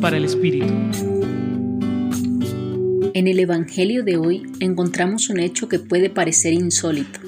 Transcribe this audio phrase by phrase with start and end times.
[0.00, 0.72] Para el Espíritu.
[3.14, 7.20] En el Evangelio de hoy encontramos un hecho que puede parecer insólito.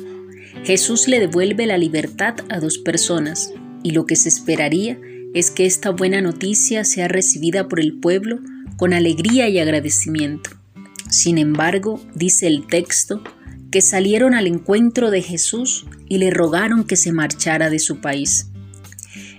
[0.65, 3.53] Jesús le devuelve la libertad a dos personas
[3.83, 4.98] y lo que se esperaría
[5.34, 8.41] es que esta buena noticia sea recibida por el pueblo
[8.77, 10.50] con alegría y agradecimiento.
[11.11, 13.22] Sin embargo, dice el texto,
[13.70, 18.50] que salieron al encuentro de Jesús y le rogaron que se marchara de su país.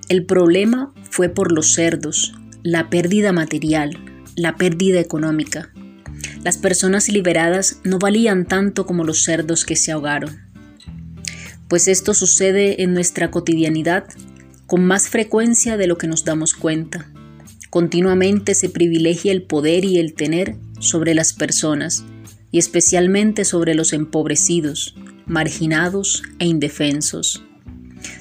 [0.08, 3.96] El problema fue por los cerdos, la pérdida material,
[4.36, 5.70] la pérdida económica.
[6.44, 10.40] Las personas liberadas no valían tanto como los cerdos que se ahogaron.
[11.68, 14.06] Pues esto sucede en nuestra cotidianidad
[14.66, 17.08] con más frecuencia de lo que nos damos cuenta.
[17.70, 22.04] Continuamente se privilegia el poder y el tener sobre las personas
[22.50, 24.96] y especialmente sobre los empobrecidos,
[25.28, 27.44] marginados e indefensos.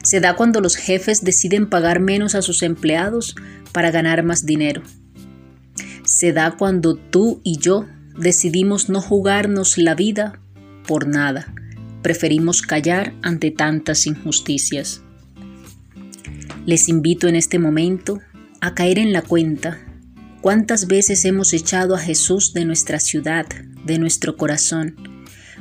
[0.02, 3.34] Se da cuando los jefes deciden pagar menos a sus empleados
[3.72, 4.82] para ganar más dinero.
[6.04, 7.86] Se da cuando tú y yo
[8.16, 10.40] decidimos no jugarnos la vida
[10.86, 11.52] por nada.
[12.02, 15.02] Preferimos callar ante tantas injusticias.
[16.66, 18.20] Les invito en este momento
[18.60, 19.78] a caer en la cuenta
[20.40, 23.46] cuántas veces hemos echado a Jesús de nuestra ciudad,
[23.84, 24.94] de nuestro corazón,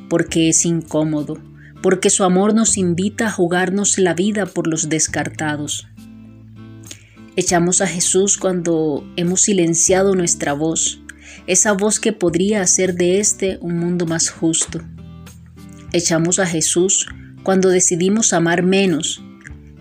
[0.10, 1.38] porque es incómodo,
[1.84, 5.86] porque su amor nos invita a jugarnos la vida por los descartados.
[7.36, 11.02] Echamos a Jesús cuando hemos silenciado nuestra voz,
[11.46, 14.82] esa voz que podría hacer de este un mundo más justo.
[15.92, 17.06] Echamos a Jesús
[17.44, 19.22] cuando decidimos amar menos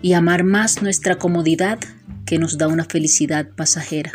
[0.01, 1.79] y amar más nuestra comodidad
[2.25, 4.11] que nos da una felicidad pasajera.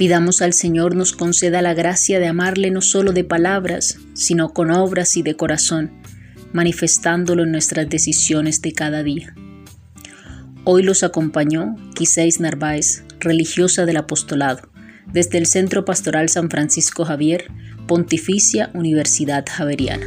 [0.00, 4.70] Pidamos al Señor nos conceda la gracia de amarle no solo de palabras, sino con
[4.70, 5.90] obras y de corazón,
[6.54, 9.34] manifestándolo en nuestras decisiones de cada día.
[10.64, 14.70] Hoy los acompañó Quiséis Narváez, religiosa del apostolado,
[15.12, 17.48] desde el Centro Pastoral San Francisco Javier,
[17.86, 20.06] Pontificia Universidad Javeriana.